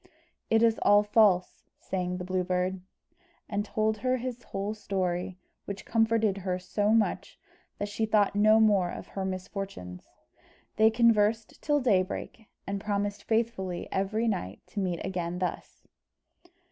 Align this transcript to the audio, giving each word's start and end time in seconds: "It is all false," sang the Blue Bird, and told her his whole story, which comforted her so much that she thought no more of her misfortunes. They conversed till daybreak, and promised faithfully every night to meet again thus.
"It 0.49 0.63
is 0.63 0.79
all 0.81 1.03
false," 1.03 1.61
sang 1.79 2.17
the 2.17 2.23
Blue 2.23 2.43
Bird, 2.43 2.81
and 3.47 3.63
told 3.63 3.97
her 3.99 4.17
his 4.17 4.41
whole 4.41 4.73
story, 4.73 5.37
which 5.65 5.85
comforted 5.85 6.37
her 6.37 6.57
so 6.57 6.89
much 6.89 7.37
that 7.77 7.87
she 7.87 8.07
thought 8.07 8.33
no 8.35 8.59
more 8.59 8.89
of 8.89 9.09
her 9.09 9.23
misfortunes. 9.25 10.09
They 10.77 10.89
conversed 10.89 11.61
till 11.61 11.79
daybreak, 11.79 12.47
and 12.65 12.81
promised 12.81 13.25
faithfully 13.25 13.87
every 13.91 14.27
night 14.27 14.63
to 14.69 14.79
meet 14.79 15.05
again 15.05 15.37
thus. 15.37 15.87